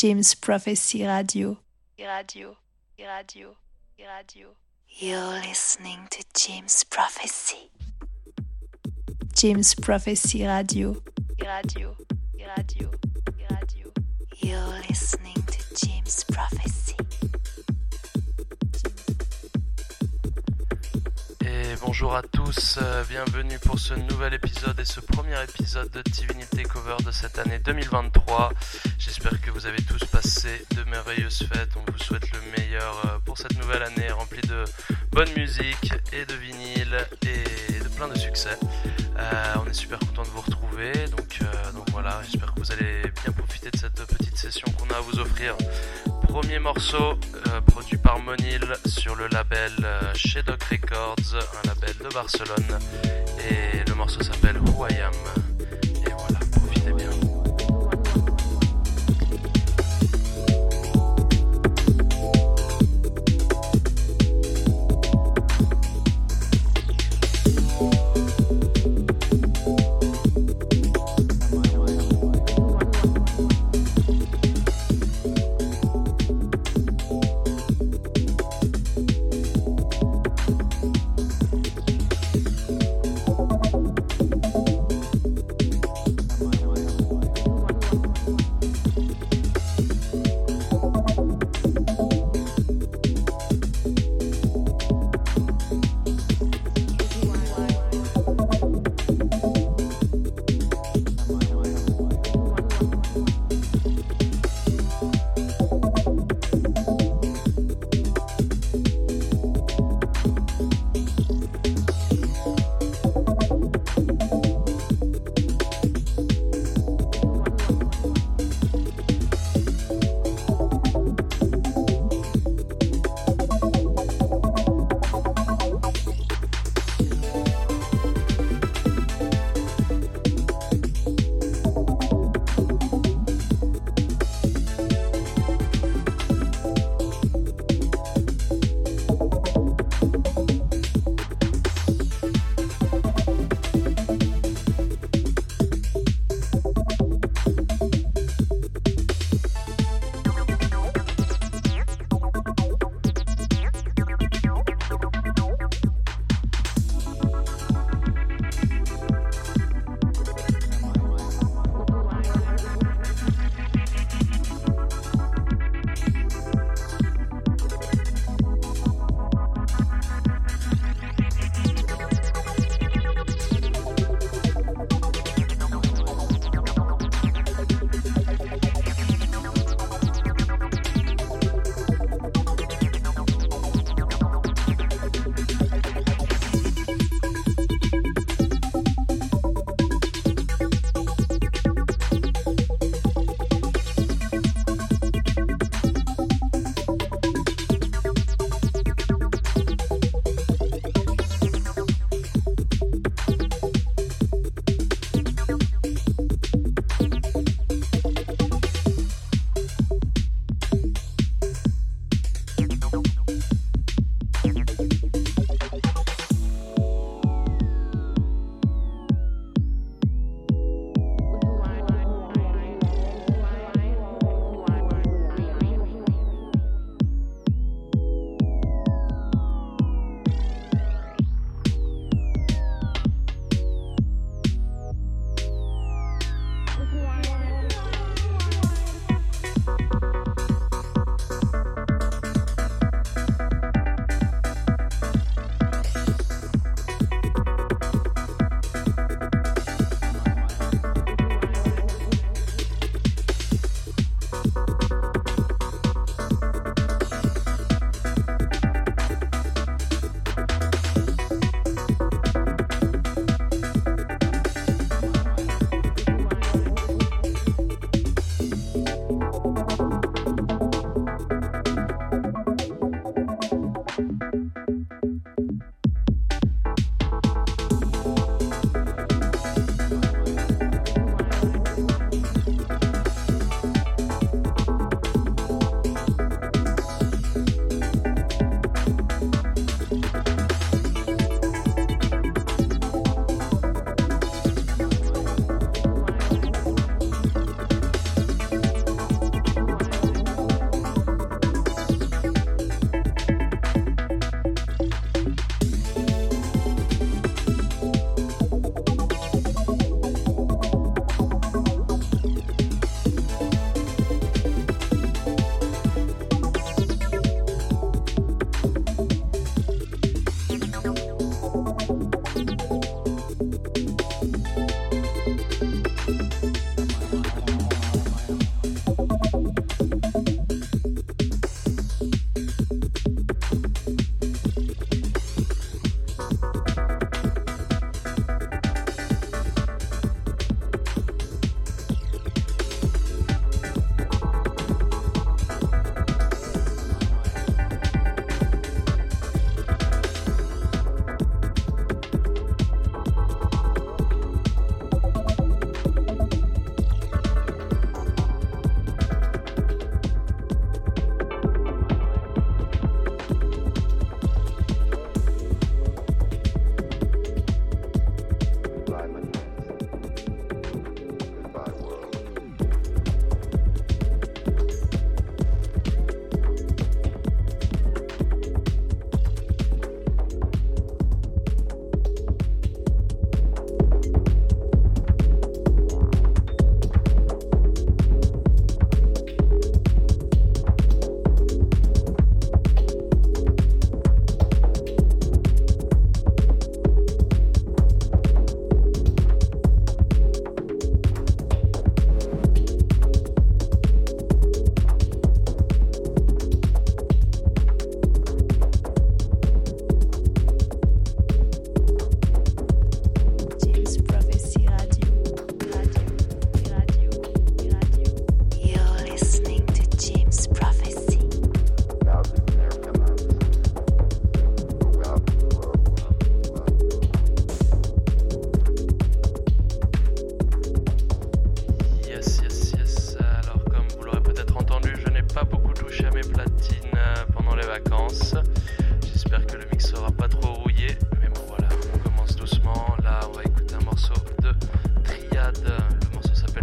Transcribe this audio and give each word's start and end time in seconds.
James 0.00 0.34
Prophecy 0.34 1.04
Radio. 1.04 1.58
Radio, 1.98 2.56
radio, 2.98 3.54
radio. 3.98 4.48
You're 4.88 5.40
listening 5.46 6.08
to 6.10 6.24
James 6.34 6.84
Prophecy. 6.84 7.70
James 9.34 9.74
Prophecy 9.74 10.46
Radio. 10.46 11.02
Radio, 11.44 11.94
radio, 12.34 12.90
radio. 13.50 13.92
You're 14.38 14.80
listening 14.88 15.34
to 15.34 15.86
James 15.86 16.24
Prophecy. 16.24 16.69
Bonjour 21.82 22.14
à 22.14 22.22
tous, 22.22 22.78
euh, 22.82 23.04
bienvenue 23.08 23.58
pour 23.58 23.78
ce 23.78 23.94
nouvel 23.94 24.34
épisode 24.34 24.78
et 24.78 24.84
ce 24.84 25.00
premier 25.00 25.42
épisode 25.42 25.90
de 25.90 26.02
Divinity 26.02 26.62
Cover 26.62 26.96
de 27.04 27.10
cette 27.10 27.38
année 27.38 27.58
2023. 27.58 28.52
J'espère 28.98 29.40
que 29.40 29.50
vous 29.50 29.66
avez 29.66 29.82
tous 29.82 30.04
passé 30.04 30.64
de 30.76 30.84
merveilleuses 30.84 31.44
fêtes. 31.52 31.70
On 31.76 31.90
vous 31.90 31.98
souhaite 31.98 32.30
le 32.32 32.40
meilleur 32.56 33.02
euh, 33.06 33.18
pour 33.24 33.38
cette 33.38 33.58
nouvelle 33.58 33.82
année 33.82 34.10
remplie 34.10 34.42
de 34.42 34.64
bonne 35.12 35.30
musique 35.36 35.92
et 36.12 36.24
de 36.24 36.34
vinyle 36.34 36.96
de 38.08 38.18
succès. 38.18 38.56
Euh, 39.18 39.54
on 39.62 39.68
est 39.68 39.74
super 39.74 39.98
content 39.98 40.22
de 40.22 40.28
vous 40.28 40.40
retrouver. 40.40 40.92
Donc, 41.16 41.38
euh, 41.42 41.72
donc 41.72 41.90
voilà, 41.90 42.20
j'espère 42.24 42.54
que 42.54 42.60
vous 42.60 42.72
allez 42.72 43.02
bien 43.22 43.32
profiter 43.32 43.70
de 43.70 43.76
cette 43.76 44.06
petite 44.06 44.36
session 44.36 44.66
qu'on 44.78 44.92
a 44.94 44.98
à 44.98 45.00
vous 45.00 45.18
offrir. 45.18 45.56
Premier 46.22 46.58
morceau 46.58 47.18
euh, 47.48 47.60
produit 47.62 47.98
par 47.98 48.18
Monil 48.20 48.64
sur 48.86 49.16
le 49.16 49.26
label 49.28 49.72
Chez 50.14 50.40
Records, 50.40 51.34
un 51.34 51.68
label 51.68 51.94
de 51.98 52.14
Barcelone. 52.14 52.78
Et 53.50 53.88
le 53.88 53.94
morceau 53.94 54.22
s'appelle 54.22 54.58
Who 54.58 54.86
I 54.88 55.00
Am. 55.00 55.49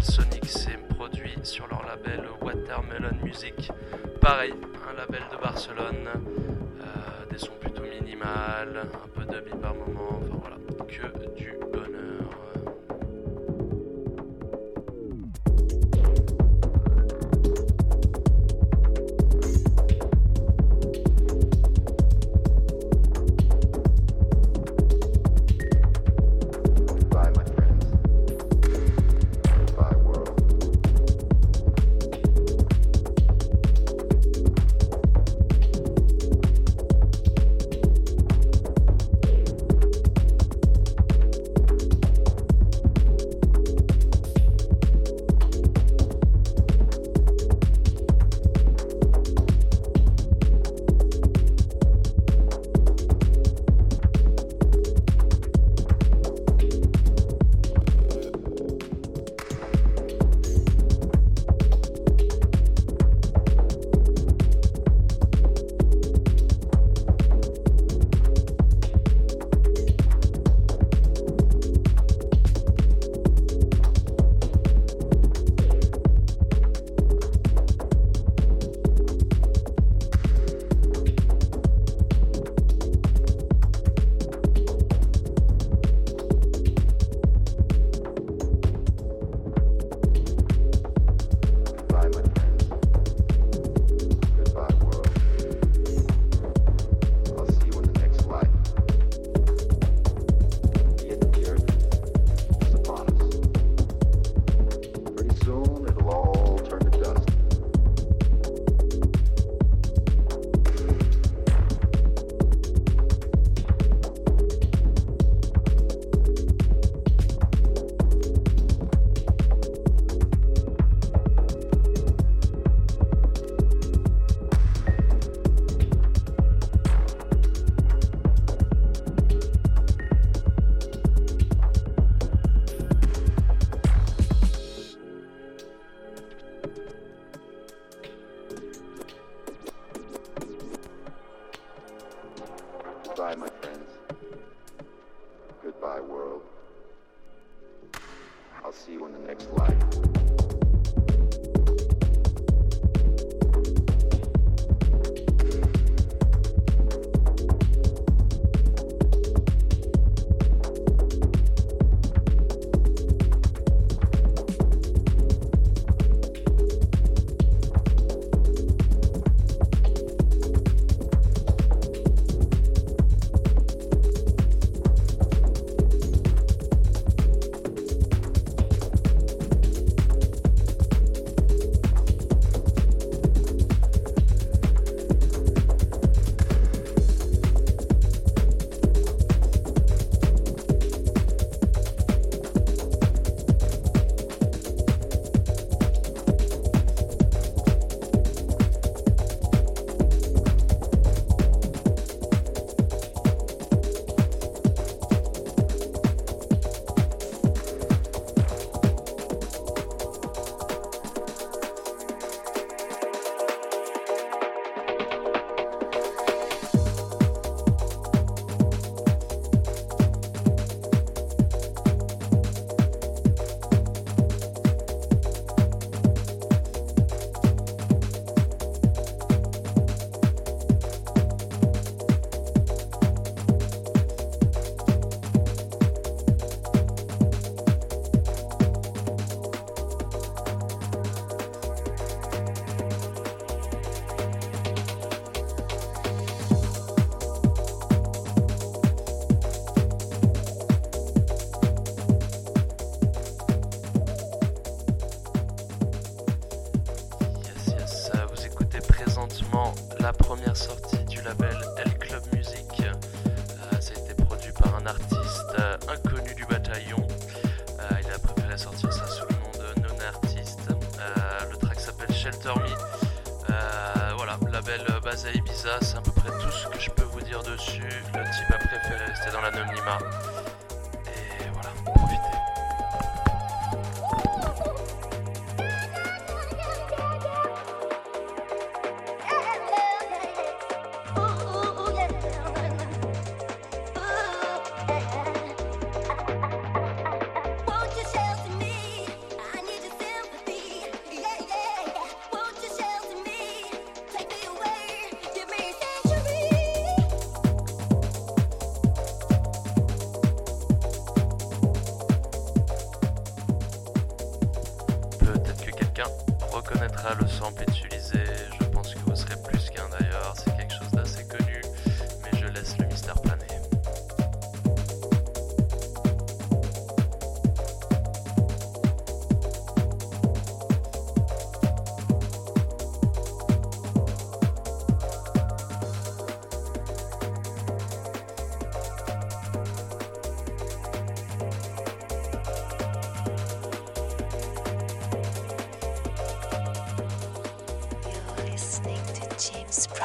Sonic 0.09 0.45
s'est 0.45 0.79
produit 0.95 1.35
sur 1.43 1.67
leur 1.67 1.83
label 1.85 2.23
Watermelon 2.41 3.15
Music. 3.23 3.69
Pareil, 4.21 4.53
un 4.89 4.93
label 4.97 5.21
de 5.31 5.37
Barcelone, 5.37 6.07
euh, 6.79 7.29
des 7.29 7.37
sons 7.37 7.57
plutôt 7.59 7.83
minimales, 7.83 8.83
un 8.85 9.07
peu 9.09 9.25
de 9.25 9.39
beat 9.41 9.59
par 9.59 9.75
moment, 9.75 10.21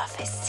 Prophecy. 0.02 0.41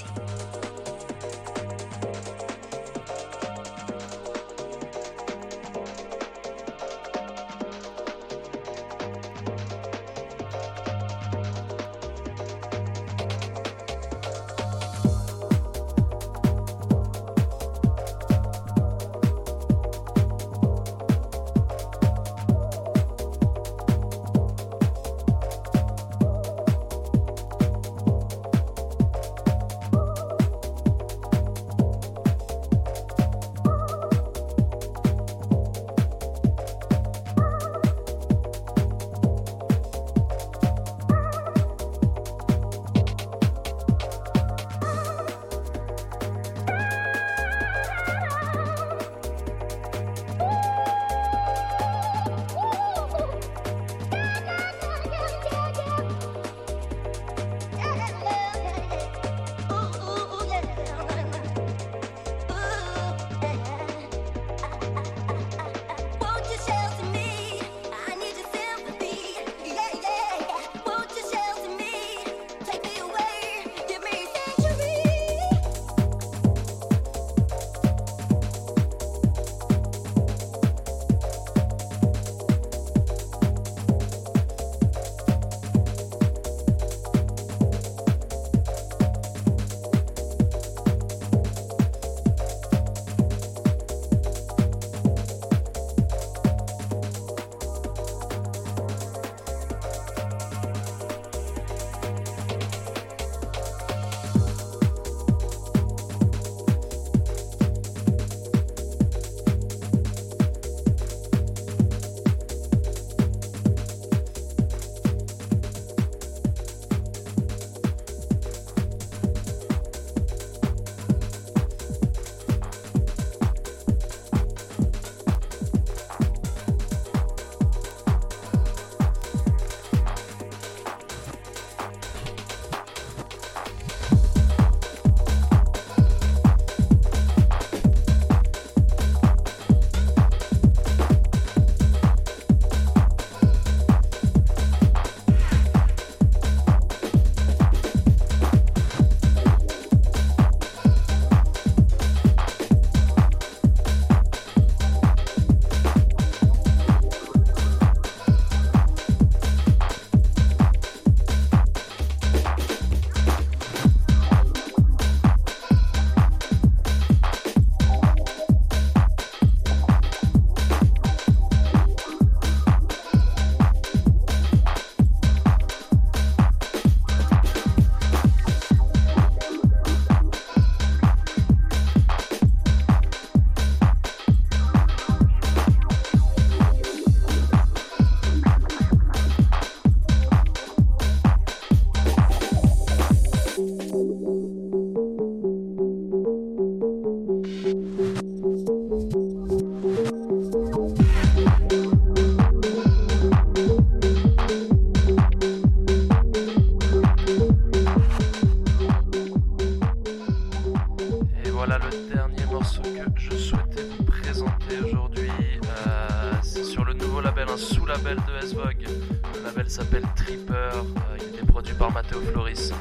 Le 218.65 219.43
label 219.43 219.69
s'appelle 219.69 220.03
Tripper. 220.15 220.53
Euh, 220.53 221.17
il 221.19 221.35
était 221.35 221.45
produit 221.45 221.73
par 221.73 221.91
Matteo 221.91 222.21
Floris. 222.21 222.71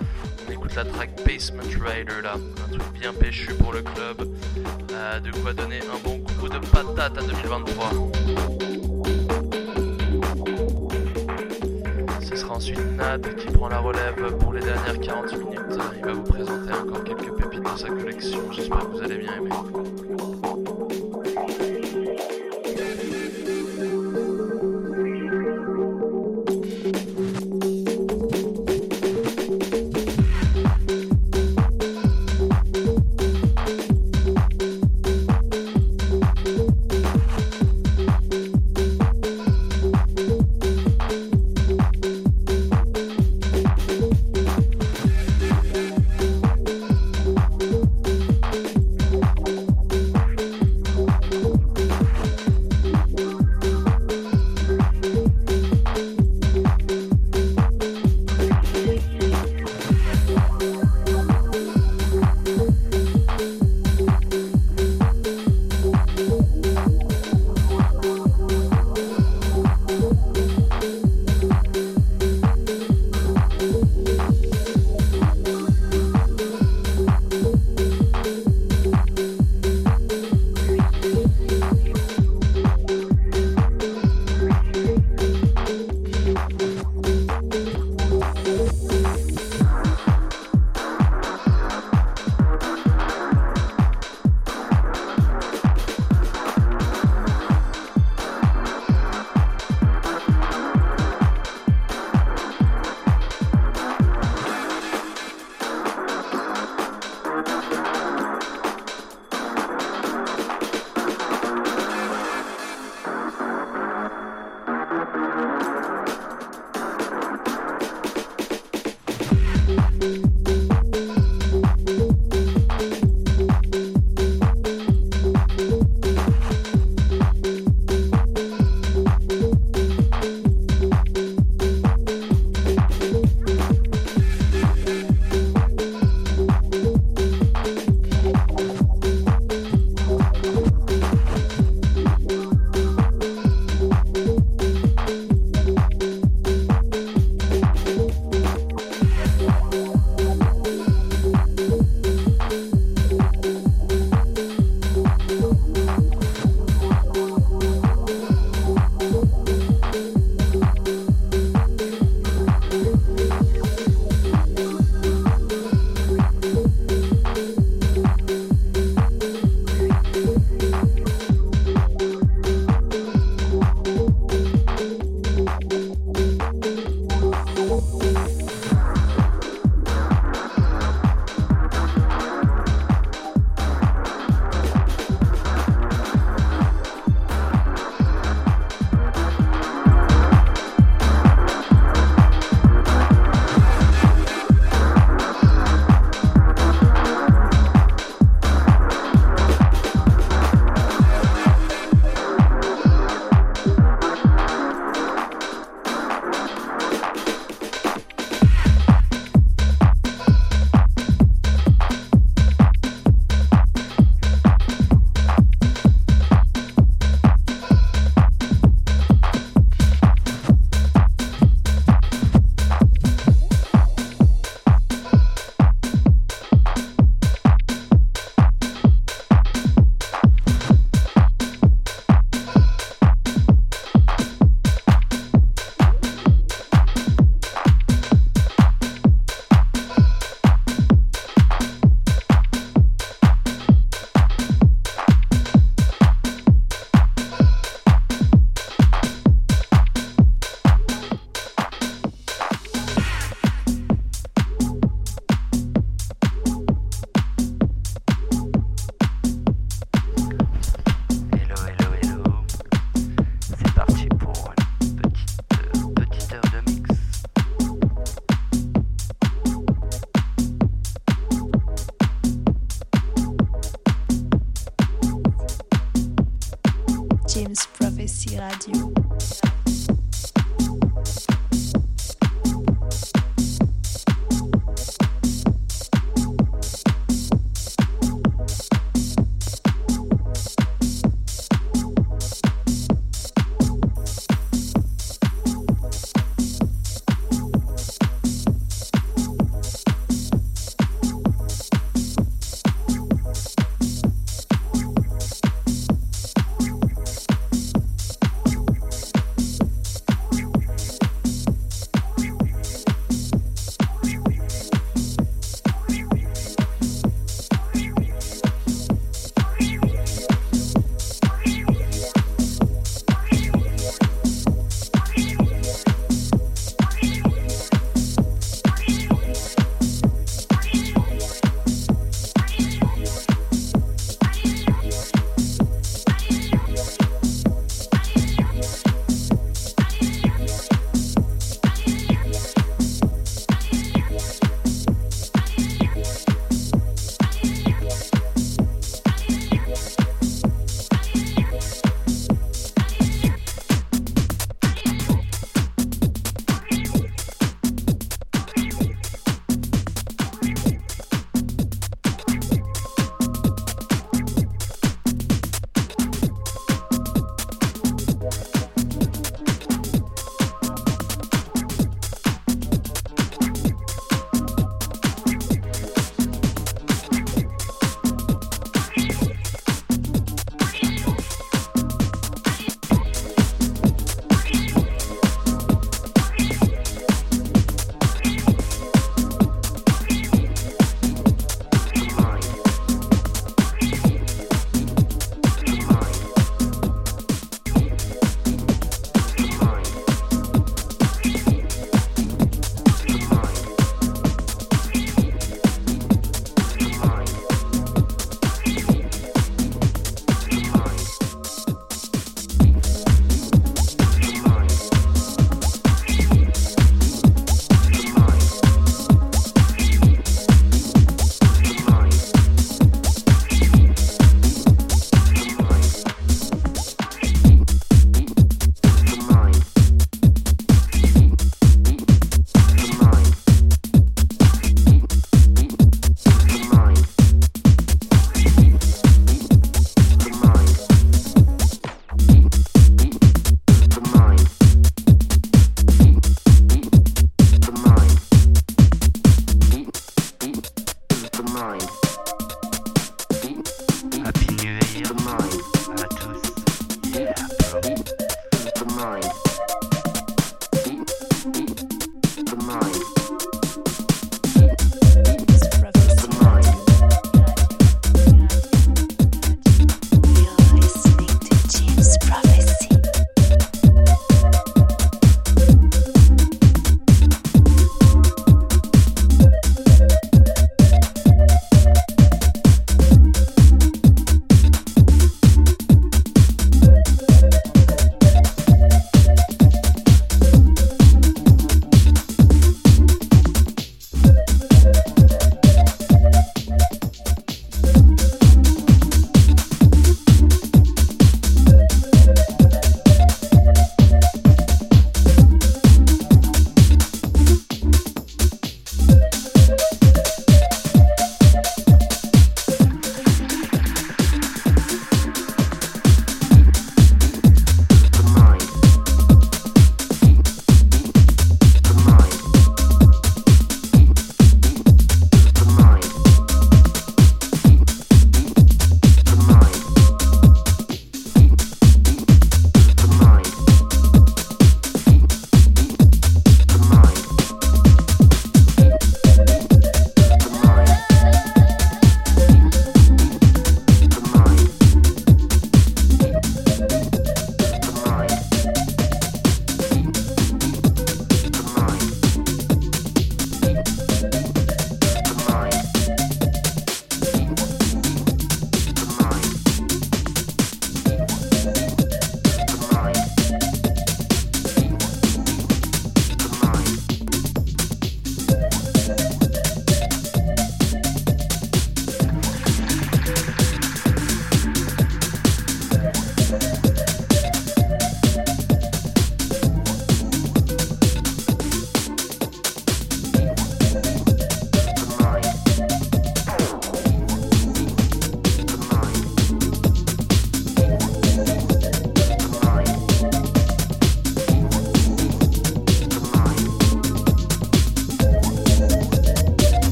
On 0.46 0.52
écoute 0.52 0.74
la 0.76 0.84
track 0.84 1.10
Basement 1.26 1.62
Rider 1.62 2.22
là. 2.22 2.34
Un 2.34 2.78
truc 2.78 2.92
bien 2.92 3.12
péchu 3.12 3.52
pour 3.54 3.72
le 3.72 3.82
club. 3.82 4.28
Euh, 4.92 5.20
de 5.20 5.30
quoi 5.40 5.52
donner 5.52 5.80
un 5.80 5.98
bon 6.04 6.20
coup 6.40 6.48
de 6.48 6.58
patate 6.58 7.18
à 7.18 7.22
2023. 7.22 7.90
Ce 12.20 12.36
sera 12.36 12.54
ensuite 12.54 12.96
Nad 12.96 13.34
qui 13.36 13.46
prend 13.48 13.68
la 13.68 13.78
relève 13.78 14.36
pour 14.38 14.52
les 14.52 14.60
dernières 14.60 15.00
40 15.00 15.32
minutes. 15.38 15.60
Il 15.96 16.04
va 16.04 16.12
vous 16.12 16.22
présenter 16.22 16.72
encore 16.72 17.04
quelques 17.04 17.34
pépites 17.34 17.62
de 17.62 17.78
sa 17.78 17.88
collection. 17.88 18.52
J'espère 18.52 18.78
que 18.78 18.86
vous 18.86 19.02
allez 19.02 19.18
bien 19.18 19.36
aimer. 19.36 20.61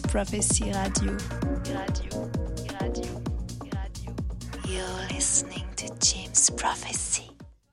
Prophecy 0.00 0.72
Radio. 0.72 1.41